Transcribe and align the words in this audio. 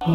It's 0.00 0.06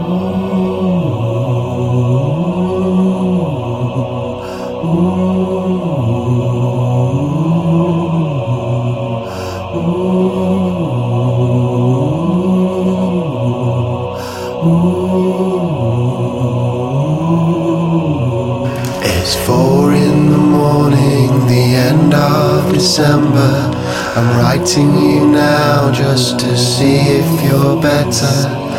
four 19.45 19.93
in 19.93 20.31
the 20.31 20.37
morning, 20.37 21.45
the 21.47 21.75
end 21.75 22.13
of 22.13 22.71
December. 22.73 23.69
I'm 24.15 24.37
writing 24.37 24.95
you 24.95 25.27
now 25.27 25.91
just 25.91 26.39
to 26.39 26.57
see 26.57 26.95
if 26.95 27.43
you're 27.43 27.81
better. 27.81 28.72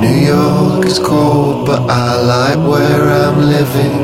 New 0.00 0.14
York 0.14 0.86
is 0.86 1.00
cold, 1.00 1.66
but 1.66 1.90
I 1.90 2.14
like 2.22 2.58
where 2.70 3.02
I'm 3.10 3.40
living. 3.40 3.98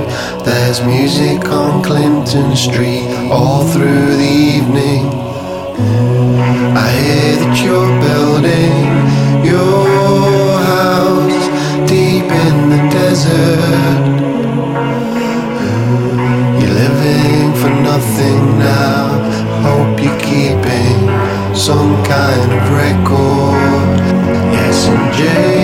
There's 0.45 0.83
music 0.83 1.49
on 1.49 1.85
Clinton 1.85 2.57
Street 2.57 3.07
all 3.31 3.63
through 3.63 4.17
the 4.17 4.33
evening. 4.57 5.07
I 6.77 6.91
hear 6.99 7.37
that 7.43 7.57
you're 7.63 7.95
building 8.03 8.83
your 9.47 10.59
house 10.75 11.47
deep 11.89 12.27
in 12.27 12.57
the 12.75 12.83
desert. 12.91 14.03
You're 16.59 16.77
living 16.85 17.55
for 17.61 17.71
nothing 17.71 18.59
now. 18.59 19.15
Hope 19.63 20.03
you're 20.03 20.19
keeping 20.19 21.07
some 21.55 22.03
kind 22.03 22.51
of 22.53 22.63
record. 22.83 23.95
Yes, 24.53 24.89
and 24.89 25.15
Jane 25.15 25.64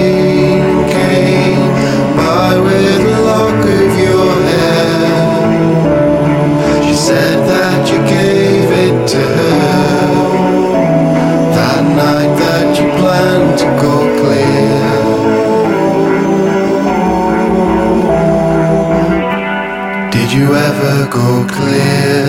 go 21.20 21.46
clear? 21.56 22.24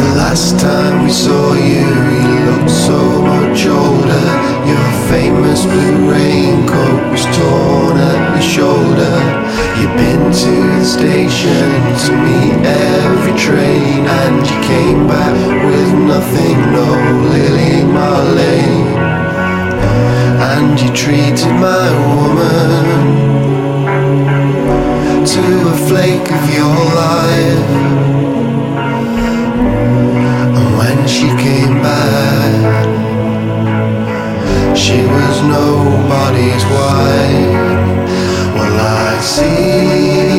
The 0.00 0.08
last 0.22 0.58
time 0.60 0.94
we 1.04 1.10
saw 1.10 1.54
you, 1.72 1.88
you 2.22 2.34
looked 2.48 2.74
so 2.88 3.00
much 3.32 3.60
older. 3.66 4.26
Your 4.70 4.88
famous 5.12 5.60
blue 5.72 5.98
raincoat 6.14 7.02
was 7.12 7.24
torn 7.36 7.96
at 8.10 8.22
your 8.34 8.46
shoulder. 8.56 9.16
You've 9.78 9.96
been 10.02 10.24
to 10.44 10.54
the 10.78 10.88
station 10.96 11.68
to 12.04 12.10
meet 12.26 12.58
every 12.94 13.36
train, 13.46 14.00
and 14.20 14.36
you 14.50 14.58
came 14.72 15.00
back 15.14 15.36
with 15.68 15.90
nothing, 16.12 16.56
no 16.76 16.88
Lili 17.32 17.74
Marlene. 17.96 18.86
And 20.50 20.74
you 20.80 20.90
treated 21.02 21.54
my 21.66 21.86
woman 22.14 22.47
of 26.20 26.50
your 26.50 26.78
life. 27.04 27.70
And 30.56 30.68
when 30.78 31.06
she 31.06 31.28
came 31.44 31.82
back, 31.82 32.86
she 34.76 34.98
was 35.06 35.42
nobody's 35.42 36.64
wife. 36.66 37.56
Well, 38.54 38.78
I 38.80 39.20
see 39.20 40.37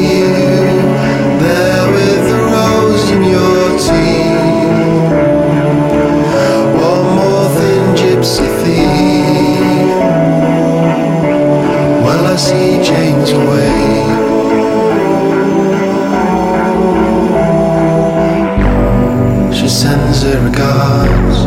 sends 20.29 20.45
regards. 20.45 21.39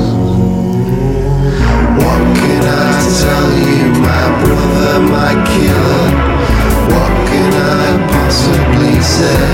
What 1.98 2.22
can 2.38 2.62
I 2.64 2.92
tell 3.22 3.48
you, 3.66 3.84
my 4.08 4.24
brother, 4.42 4.94
my 5.16 5.32
killer? 5.50 6.04
What 6.90 7.12
can 7.28 7.52
I 7.52 7.86
possibly 8.14 8.98
say? 9.00 9.46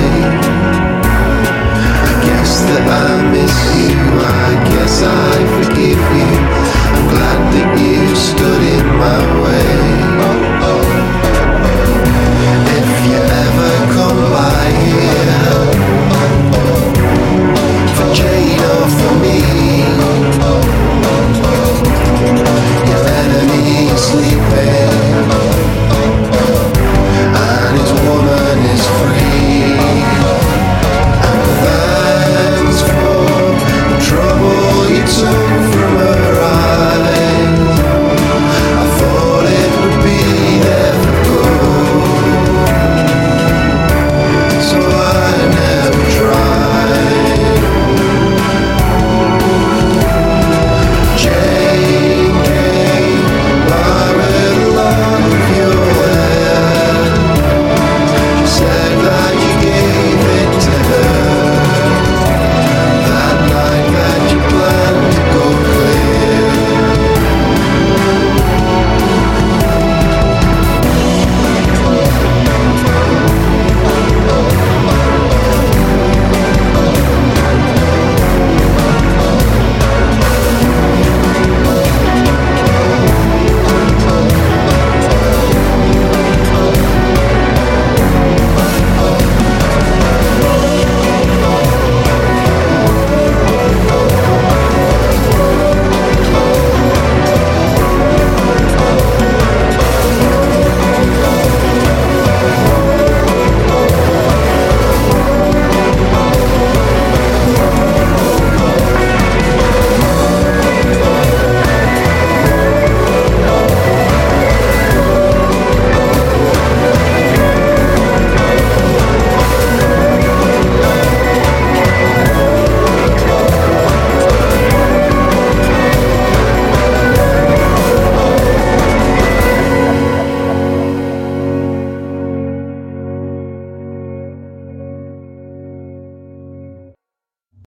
I 2.05 2.13
guess 2.27 2.61
that 2.69 2.87
I 2.89 3.31
miss 3.33 3.57
you, 3.81 4.01
I 4.21 4.51
guess 4.73 5.03
I 5.03 5.35
forgive 5.57 6.05
you. 6.21 6.33
I'm 6.89 7.09
glad 7.13 7.41
that 7.55 7.71
you 7.81 8.17
stood 8.17 8.63
in 8.77 8.87
my 8.97 9.21
way. 9.43 9.78